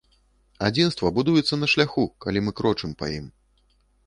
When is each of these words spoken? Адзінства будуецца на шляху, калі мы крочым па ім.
Адзінства 0.67 1.11
будуецца 1.17 1.59
на 1.59 1.69
шляху, 1.75 2.07
калі 2.27 2.39
мы 2.47 2.51
крочым 2.63 2.91
па 3.05 3.13
ім. 3.19 3.31